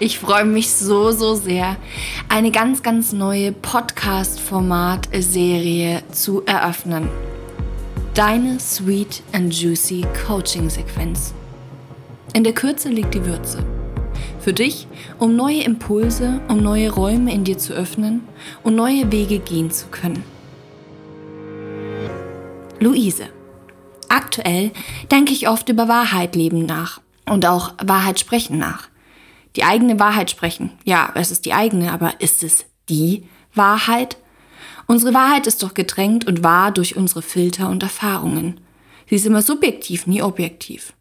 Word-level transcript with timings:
Ich 0.00 0.18
freue 0.18 0.44
mich 0.44 0.72
so, 0.72 1.12
so 1.12 1.36
sehr, 1.36 1.76
eine 2.28 2.50
ganz, 2.50 2.82
ganz 2.82 3.12
neue 3.12 3.52
Podcast-Format-Serie 3.52 6.02
zu 6.10 6.42
eröffnen. 6.44 7.08
Deine 8.14 8.58
Sweet 8.58 9.22
and 9.32 9.54
Juicy 9.54 10.04
Coaching-Sequenz. 10.26 11.34
In 12.34 12.42
der 12.42 12.52
Kürze 12.52 12.88
liegt 12.88 13.14
die 13.14 13.24
Würze. 13.24 13.64
Für 14.40 14.52
dich, 14.52 14.88
um 15.20 15.36
neue 15.36 15.62
Impulse, 15.62 16.40
um 16.48 16.60
neue 16.60 16.90
Räume 16.90 17.32
in 17.32 17.44
dir 17.44 17.58
zu 17.58 17.74
öffnen 17.74 18.26
und 18.64 18.74
neue 18.74 19.12
Wege 19.12 19.38
gehen 19.38 19.70
zu 19.70 19.86
können. 19.86 20.24
Luise. 22.80 23.28
Aktuell 24.08 24.72
denke 25.12 25.32
ich 25.32 25.48
oft 25.48 25.68
über 25.68 25.86
Wahrheit 25.86 26.34
leben 26.34 26.66
nach 26.66 27.00
und 27.24 27.46
auch 27.46 27.74
Wahrheit 27.84 28.18
sprechen 28.18 28.58
nach 28.58 28.88
die 29.56 29.64
eigene 29.64 29.98
Wahrheit 29.98 30.30
sprechen. 30.30 30.72
Ja, 30.84 31.12
es 31.14 31.30
ist 31.30 31.44
die 31.44 31.52
eigene, 31.52 31.92
aber 31.92 32.20
ist 32.20 32.42
es 32.42 32.66
die 32.88 33.26
Wahrheit? 33.54 34.16
Unsere 34.86 35.14
Wahrheit 35.14 35.46
ist 35.46 35.62
doch 35.62 35.74
gedrängt 35.74 36.26
und 36.26 36.44
wahr 36.44 36.70
durch 36.70 36.96
unsere 36.96 37.22
Filter 37.22 37.68
und 37.68 37.82
Erfahrungen. 37.82 38.60
Sie 39.08 39.16
ist 39.16 39.26
immer 39.26 39.42
subjektiv, 39.42 40.06
nie 40.06 40.22
objektiv. 40.22 40.92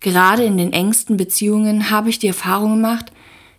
Gerade 0.00 0.44
in 0.44 0.56
den 0.56 0.72
engsten 0.72 1.16
Beziehungen 1.16 1.90
habe 1.90 2.10
ich 2.10 2.18
die 2.18 2.28
Erfahrung 2.28 2.74
gemacht, 2.74 3.12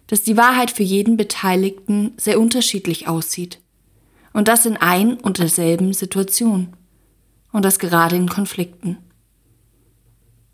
dass 0.08 0.24
die 0.24 0.38
Wahrheit 0.38 0.72
für 0.72 0.84
jeden 0.84 1.18
Beteiligten 1.18 2.14
sehr 2.18 2.40
unterschiedlich 2.40 3.08
aussieht. 3.08 3.60
Und 4.34 4.48
das 4.48 4.66
in 4.66 4.78
ein 4.78 5.16
und 5.16 5.40
derselben 5.40 5.94
Situation. 5.94 6.74
Und 7.52 7.66
das 7.66 7.80
gerade 7.80 8.16
in 8.16 8.30
Konflikten. 8.30 8.98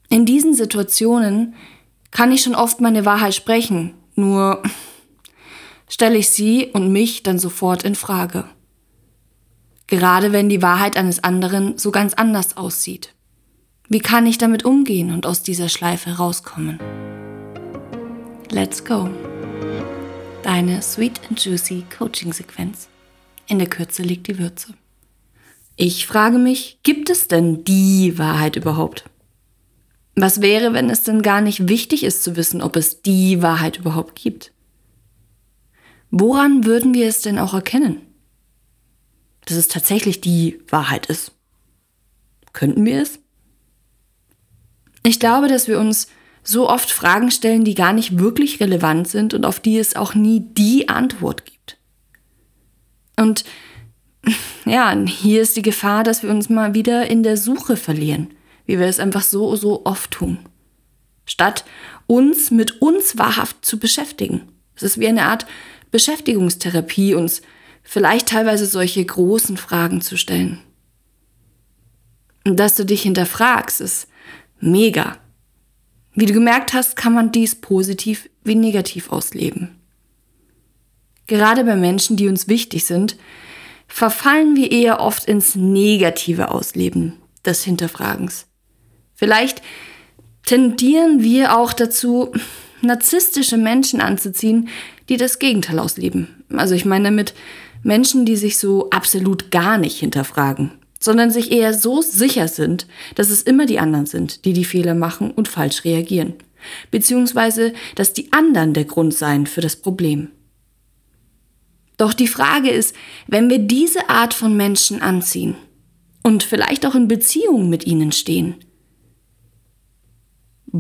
In 0.10 0.26
diesen 0.26 0.54
Situationen 0.54 1.56
kann 2.16 2.32
ich 2.32 2.44
schon 2.44 2.56
oft 2.56 2.80
meine 2.80 3.04
Wahrheit 3.04 3.36
sprechen, 3.36 3.94
nur 4.16 4.64
stelle 5.90 6.18
ich 6.18 6.30
sie 6.30 6.68
und 6.68 6.90
mich 6.90 7.24
dann 7.24 7.40
sofort 7.40 7.84
in 7.84 7.94
Frage. 7.94 8.46
Gerade 9.88 10.32
wenn 10.32 10.48
die 10.48 10.62
Wahrheit 10.62 10.96
eines 10.96 11.26
anderen 11.26 11.78
so 11.78 11.92
ganz 11.92 12.14
anders 12.14 12.56
aussieht. 12.56 13.14
Wie 13.90 14.00
kann 14.00 14.26
ich 14.28 14.38
damit 14.38 14.64
umgehen 14.64 15.12
und 15.12 15.26
aus 15.26 15.44
dieser 15.44 15.68
Schleife 15.68 16.12
rauskommen? 16.12 16.80
Let's 18.50 18.86
go. 18.86 19.10
Deine 20.42 20.82
Sweet 20.82 21.20
and 21.28 21.44
Juicy 21.44 21.84
Coaching 21.98 22.32
Sequenz. 22.32 22.88
In 23.48 23.60
der 23.60 23.68
Kürze 23.68 24.04
liegt 24.04 24.28
die 24.28 24.40
Würze. 24.40 24.74
Ich 25.76 26.08
frage 26.08 26.38
mich, 26.38 26.80
gibt 26.82 27.10
es 27.10 27.28
denn 27.28 27.66
die 27.66 28.18
Wahrheit 28.18 28.56
überhaupt? 28.56 29.04
Was 30.16 30.42
wäre, 30.42 30.72
wenn 30.74 30.90
es 30.90 31.04
denn 31.04 31.22
gar 31.22 31.42
nicht 31.42 31.68
wichtig 31.68 32.04
ist 32.04 32.24
zu 32.24 32.38
wissen, 32.38 32.62
ob 32.62 32.78
es 32.78 33.02
die 33.02 33.42
Wahrheit 33.42 33.78
überhaupt 33.78 34.16
gibt? 34.16 34.54
Woran 36.10 36.64
würden 36.64 36.94
wir 36.94 37.08
es 37.08 37.22
denn 37.22 37.38
auch 37.38 37.54
erkennen? 37.54 38.02
Dass 39.46 39.58
es 39.58 39.68
tatsächlich 39.68 40.22
die 40.22 40.60
Wahrheit 40.70 41.08
ist. 41.08 41.34
Könnten 42.54 42.86
wir 42.86 43.02
es? 43.02 43.20
Ich 45.04 45.20
glaube, 45.20 45.50
dass 45.50 45.68
wir 45.68 45.80
uns 45.80 46.08
so 46.44 46.70
oft 46.70 46.90
Fragen 46.90 47.30
stellen, 47.30 47.66
die 47.66 47.76
gar 47.76 47.92
nicht 47.92 48.18
wirklich 48.18 48.62
relevant 48.62 49.10
sind 49.10 49.34
und 49.34 49.46
auf 49.46 49.60
die 49.60 49.78
es 49.78 49.98
auch 49.98 50.16
nie 50.16 50.40
die 50.40 50.88
Antwort 50.88 51.46
gibt. 51.46 51.78
Und 53.18 53.44
ja, 54.66 54.96
hier 55.06 55.42
ist 55.42 55.58
die 55.58 55.62
Gefahr, 55.62 56.06
dass 56.06 56.24
wir 56.24 56.30
uns 56.30 56.50
mal 56.50 56.74
wieder 56.74 57.08
in 57.08 57.22
der 57.22 57.36
Suche 57.36 57.76
verlieren 57.76 58.30
wie 58.66 58.80
wir 58.80 58.88
es 58.88 59.00
einfach 59.00 59.24
so, 59.24 59.56
so 59.56 59.86
oft 59.86 60.12
tun. 60.12 60.40
Statt 61.26 61.66
uns 62.08 62.52
mit 62.52 62.82
uns 62.82 63.18
wahrhaft 63.18 63.66
zu 63.66 63.80
beschäftigen. 63.80 64.44
Es 64.76 64.84
ist 64.84 65.00
wie 65.00 65.08
eine 65.08 65.26
Art 65.26 65.46
Beschäftigungstherapie, 65.92 67.16
uns 67.16 67.42
vielleicht 67.84 68.30
teilweise 68.30 68.66
solche 68.66 69.04
großen 69.04 69.58
Fragen 69.58 70.02
zu 70.02 70.18
stellen. 70.18 70.60
Und 72.46 72.60
dass 72.60 72.76
du 72.76 72.86
dich 72.86 73.04
hinterfragst, 73.04 73.82
ist 73.82 74.08
mega. 74.60 75.18
Wie 76.14 76.26
du 76.26 76.34
gemerkt 76.34 76.74
hast, 76.74 76.96
kann 76.96 77.14
man 77.14 77.32
dies 77.32 77.56
positiv 77.56 78.30
wie 78.44 78.56
negativ 78.56 79.12
ausleben. 79.12 79.80
Gerade 81.28 81.64
bei 81.64 81.76
Menschen, 81.76 82.18
die 82.18 82.28
uns 82.28 82.48
wichtig 82.48 82.86
sind, 82.86 83.18
verfallen 83.88 84.56
wir 84.56 84.72
eher 84.72 85.00
oft 85.00 85.26
ins 85.26 85.56
negative 85.56 86.52
Ausleben 86.52 87.14
des 87.46 87.64
Hinterfragens. 87.64 88.48
Vielleicht 89.16 89.62
tendieren 90.46 91.24
wir 91.24 91.58
auch 91.58 91.74
dazu, 91.74 92.32
narzisstische 92.82 93.58
Menschen 93.58 94.02
anzuziehen, 94.02 94.70
die 95.10 95.18
das 95.18 95.40
Gegenteil 95.40 95.80
ausleben. 95.80 96.28
Also 96.50 96.76
ich 96.76 96.86
meine 96.86 97.06
damit 97.06 97.34
Menschen, 97.84 98.26
die 98.26 98.36
sich 98.36 98.58
so 98.58 98.90
absolut 98.90 99.52
gar 99.52 99.78
nicht 99.78 100.00
hinterfragen, 100.00 100.72
sondern 101.00 101.32
sich 101.32 101.52
eher 101.52 101.74
so 101.74 102.02
sicher 102.02 102.48
sind, 102.48 102.88
dass 103.16 103.30
es 103.30 103.44
immer 103.44 103.66
die 103.66 103.80
anderen 103.80 104.06
sind, 104.06 104.46
die 104.46 104.54
die 104.54 104.66
Fehler 104.66 104.96
machen 104.96 105.32
und 105.32 105.48
falsch 105.48 105.84
reagieren. 105.84 106.34
Beziehungsweise, 106.90 107.74
dass 107.94 108.14
die 108.14 108.34
anderen 108.34 108.74
der 108.74 108.86
Grund 108.86 109.14
seien 109.14 109.46
für 109.46 109.62
das 109.62 109.76
Problem. 109.76 110.30
Doch 111.98 112.14
die 112.14 112.28
Frage 112.28 112.72
ist, 112.72 112.96
wenn 113.28 113.50
wir 113.50 113.60
diese 113.60 114.10
Art 114.10 114.34
von 114.34 114.58
Menschen 114.58 115.02
anziehen 115.02 115.56
und 116.24 116.44
vielleicht 116.44 116.86
auch 116.86 116.96
in 116.96 117.08
Beziehung 117.08 117.70
mit 117.70 117.86
ihnen 117.86 118.12
stehen, 118.12 118.56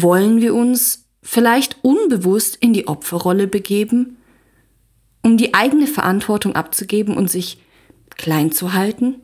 wollen 0.01 0.41
wir 0.41 0.53
uns 0.53 1.06
vielleicht 1.23 1.78
unbewusst 1.83 2.57
in 2.57 2.73
die 2.73 2.88
Opferrolle 2.88 3.47
begeben, 3.47 4.17
um 5.22 5.38
die 5.38 5.53
eigene 5.53 5.88
Verantwortung 5.88 6.53
abzugeben 6.53 7.16
und 7.16 7.31
sich 7.31 7.59
klein 8.09 8.51
zu 8.51 8.73
halten? 8.73 9.22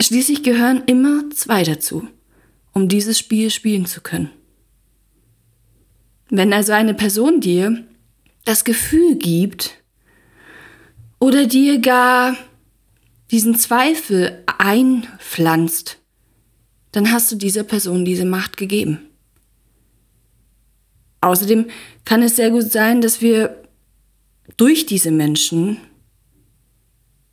Schließlich 0.00 0.42
gehören 0.42 0.82
immer 0.86 1.30
zwei 1.30 1.62
dazu, 1.62 2.08
um 2.72 2.88
dieses 2.88 3.20
Spiel 3.20 3.50
spielen 3.50 3.86
zu 3.86 4.00
können. 4.00 4.30
Wenn 6.28 6.52
also 6.52 6.72
eine 6.72 6.94
Person 6.94 7.40
dir 7.40 7.84
das 8.44 8.64
Gefühl 8.64 9.14
gibt 9.14 9.78
oder 11.20 11.46
dir 11.46 11.78
gar 11.78 12.36
diesen 13.30 13.54
Zweifel 13.54 14.42
einpflanzt, 14.58 16.01
dann 16.92 17.10
hast 17.10 17.32
du 17.32 17.36
dieser 17.36 17.64
Person 17.64 18.04
diese 18.04 18.24
Macht 18.24 18.56
gegeben. 18.56 19.00
Außerdem 21.22 21.66
kann 22.04 22.22
es 22.22 22.36
sehr 22.36 22.50
gut 22.50 22.70
sein, 22.70 23.00
dass 23.00 23.20
wir 23.20 23.62
durch 24.56 24.86
diese 24.86 25.10
Menschen 25.10 25.78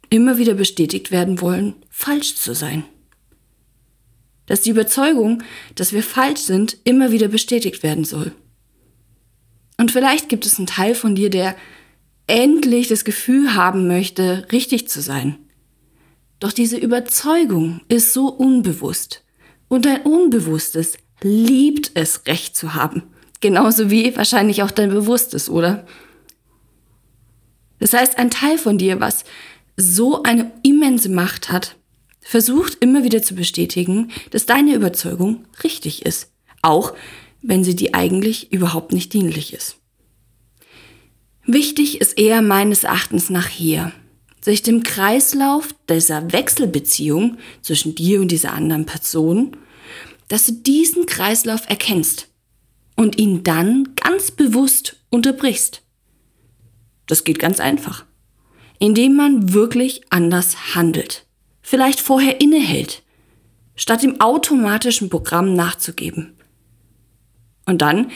immer 0.10 0.38
wieder 0.38 0.54
bestätigt 0.54 1.12
werden 1.12 1.42
wollen, 1.42 1.76
falsch 1.90 2.36
zu 2.36 2.54
sein. 2.54 2.84
Dass 4.46 4.62
die 4.62 4.72
Überzeugung, 4.72 5.44
dass 5.76 5.94
wir 5.94 6.04
falsch 6.04 6.42
sind, 6.42 6.78
immer 6.84 7.12
wieder 7.12 7.28
bestätigt 7.28 7.84
werden 7.84 8.06
soll. 8.06 8.32
Und 9.78 9.92
vielleicht 9.92 10.30
gibt 10.30 10.46
es 10.46 10.58
einen 10.58 10.68
Teil 10.68 10.96
von 10.96 11.16
dir, 11.16 11.30
der 11.30 11.56
endlich 12.28 12.88
das 12.88 13.06
Gefühl 13.06 13.56
haben 13.56 13.88
möchte, 13.88 14.48
richtig 14.52 14.88
zu 14.88 15.02
sein. 15.02 15.38
Doch 16.40 16.52
diese 16.52 16.78
Überzeugung 16.78 17.82
ist 17.88 18.14
so 18.14 18.28
unbewusst. 18.28 19.24
Und 19.70 19.86
dein 19.86 20.02
Unbewusstes 20.02 20.98
liebt 21.22 21.92
es, 21.94 22.26
Recht 22.26 22.58
zu 22.58 22.74
haben. 22.74 23.04
Genauso 23.40 23.90
wie 23.90 24.16
wahrscheinlich 24.18 24.64
auch 24.64 24.72
dein 24.72 24.90
Bewusstes, 24.90 25.50
oder? 25.50 25.86
Das 27.80 27.94
heißt, 27.94 28.18
ein 28.18 28.30
Teil 28.30 28.58
von 28.58 28.78
dir, 28.78 29.00
was 29.00 29.24
so 29.78 30.24
eine 30.24 30.52
immense 30.64 31.10
Macht 31.10 31.50
hat, 31.50 31.78
versucht 32.20 32.78
immer 32.82 33.04
wieder 33.04 33.24
zu 33.24 33.34
bestätigen, 33.36 34.12
dass 34.32 34.46
deine 34.46 34.76
Überzeugung 34.76 35.46
richtig 35.64 36.06
ist. 36.06 36.32
Auch 36.62 36.94
wenn 37.42 37.64
sie 37.64 37.76
dir 37.76 37.96
eigentlich 37.96 38.52
überhaupt 38.52 38.92
nicht 38.92 39.14
dienlich 39.14 39.54
ist. 39.54 39.78
Wichtig 41.46 42.02
ist 42.02 42.18
eher 42.18 42.42
meines 42.42 42.84
Erachtens 42.84 43.30
nach 43.30 43.48
hier, 43.48 43.94
sich 44.42 44.62
dem 44.62 44.84
Kreislauf 44.84 45.74
dieser 45.90 46.32
Wechselbeziehung 46.32 47.38
zwischen 47.62 47.96
dir 47.96 48.22
und 48.22 48.30
dieser 48.30 48.54
anderen 48.54 48.86
Person, 48.86 49.56
dass 50.30 50.46
du 50.46 50.54
diesen 50.54 51.06
Kreislauf 51.06 51.68
erkennst 51.68 52.30
und 52.96 53.18
ihn 53.18 53.44
dann 53.44 53.90
ganz 53.96 54.32
bewusst 54.32 54.96
unterbrichst. 55.10 55.82
Das 57.08 57.24
geht 57.24 57.40
ganz 57.40 57.60
einfach, 57.60 58.06
indem 58.80 59.16
man 59.16 59.54
wirklich 59.54 60.02
anders 60.10 60.76
handelt, 60.76 61.26
vielleicht 61.62 62.00
vorher 62.00 62.40
innehält, 62.40 63.04
statt 63.76 64.04
dem 64.04 64.22
automatischen 64.22 65.10
Programm 65.10 65.54
nachzugeben. 65.54 66.38
Und 67.66 67.82
dann 67.82 68.12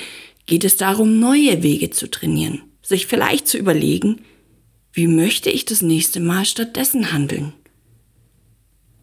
geht 0.46 0.64
es 0.64 0.78
darum, 0.78 1.20
neue 1.20 1.64
Wege 1.64 1.90
zu 1.90 2.10
trainieren, 2.10 2.62
sich 2.82 3.08
vielleicht 3.08 3.48
zu 3.48 3.58
überlegen, 3.58 4.22
wie 4.92 5.08
möchte 5.08 5.50
ich 5.50 5.66
das 5.66 5.82
nächste 5.82 6.20
Mal 6.20 6.46
stattdessen 6.46 7.12
handeln? 7.12 7.54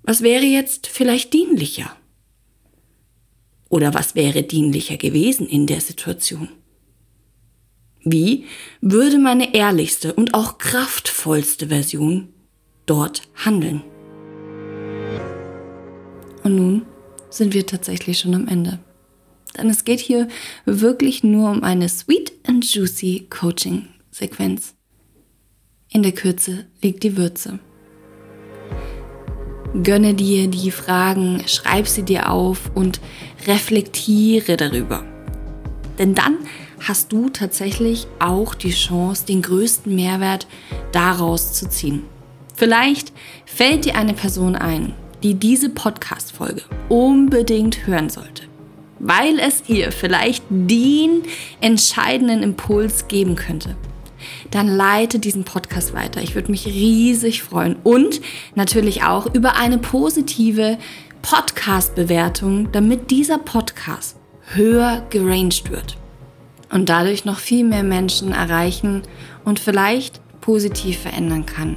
Was 0.03 0.23
wäre 0.23 0.45
jetzt 0.45 0.87
vielleicht 0.87 1.33
dienlicher? 1.33 1.97
Oder 3.71 3.95
was 3.95 4.15
wäre 4.15 4.43
dienlicher 4.43 4.99
gewesen 4.99 5.49
in 5.49 5.67
der 5.67 5.81
Situation? 5.81 6.49
Wie 8.03 8.45
würde 8.81 9.19
meine 9.19 9.55
ehrlichste 9.55 10.13
und 10.13 10.35
auch 10.35 10.59
kraftvollste 10.59 11.69
Version 11.69 12.29
dort 12.85 13.23
handeln? 13.37 13.83
Und 16.43 16.57
nun 16.57 16.83
sind 17.31 17.55
wir 17.55 17.65
tatsächlich 17.65 18.19
schon 18.19 18.35
am 18.35 18.49
Ende. 18.49 18.81
Denn 19.57 19.71
es 19.71 19.85
geht 19.85 20.01
hier 20.01 20.29
wirklich 20.65 21.23
nur 21.23 21.51
um 21.51 21.63
eine 21.63 21.89
sweet 21.89 22.33
and 22.47 22.65
juicy 22.65 23.29
Coaching-Sequenz. 23.31 24.75
In 25.91 26.03
der 26.03 26.13
Kürze 26.13 26.67
liegt 26.83 27.03
die 27.05 27.17
Würze. 27.17 27.61
Gönne 29.73 30.15
dir 30.15 30.49
die 30.49 30.73
Fragen, 30.73 31.45
schreib 31.47 31.87
sie 31.87 32.03
dir 32.03 32.31
auf 32.31 32.73
und 32.75 33.01
reflektiere 33.47 34.57
darüber. 34.57 35.05
Denn 35.97 36.15
dann 36.15 36.39
hast 36.87 37.13
du 37.13 37.29
tatsächlich 37.29 38.09
auch 38.19 38.55
die 38.55 38.73
Chance, 38.73 39.27
den 39.27 39.43
größten 39.43 39.95
Mehrwert 39.95 40.49
daraus 40.91 41.53
zu 41.53 41.69
ziehen. 41.69 42.03
Vielleicht 42.57 43.13
fällt 43.47 43.85
dir 43.85 43.95
eine 43.95 44.15
Person 44.15 44.57
ein, 44.57 44.93
die 45.23 45.35
diese 45.35 45.69
Podcast-Folge 45.69 46.63
unbedingt 46.89 47.87
hören 47.87 48.11
sollte, 48.11 48.45
weil 48.99 49.39
es 49.39 49.63
ihr 49.69 49.93
vielleicht 49.93 50.43
den 50.51 51.23
entscheidenden 51.61 52.43
Impuls 52.43 53.07
geben 53.07 53.37
könnte. 53.37 53.77
Dann 54.51 54.69
leite 54.69 55.19
diesen 55.19 55.45
Podcast 55.45 55.95
weiter. 55.95 56.23
Ich 56.23 56.35
würde 56.35 56.51
mich 56.51 56.67
riesig 56.67 57.43
freuen. 57.43 57.77
Und 57.83 58.21
natürlich 58.55 59.03
auch 59.03 59.33
über 59.35 59.57
eine 59.57 59.79
positive 59.79 60.79
Podcast-Bewertung, 61.23 62.73
damit 62.73 63.11
dieser 63.11 63.39
Podcast 63.39 64.17
höher 64.55 65.07
geranged 65.11 65.71
wird 65.71 65.97
und 66.71 66.89
dadurch 66.89 67.25
noch 67.25 67.39
viel 67.39 67.65
mehr 67.65 67.83
Menschen 67.83 68.33
erreichen 68.33 69.03
und 69.45 69.59
vielleicht 69.59 70.21
positiv 70.41 71.01
verändern 71.01 71.47
kann. 71.47 71.77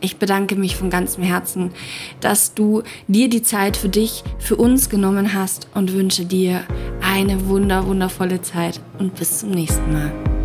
Ich 0.00 0.16
bedanke 0.16 0.54
mich 0.54 0.76
von 0.76 0.90
ganzem 0.90 1.24
Herzen, 1.24 1.72
dass 2.20 2.54
du 2.54 2.82
dir 3.08 3.28
die 3.28 3.42
Zeit 3.42 3.76
für 3.76 3.88
dich, 3.88 4.22
für 4.38 4.56
uns 4.56 4.90
genommen 4.90 5.34
hast 5.34 5.68
und 5.74 5.92
wünsche 5.92 6.24
dir 6.24 6.62
eine 7.02 7.48
wunder, 7.48 7.86
wundervolle 7.86 8.40
Zeit 8.40 8.80
und 8.98 9.16
bis 9.16 9.40
zum 9.40 9.50
nächsten 9.50 9.92
Mal. 9.92 10.37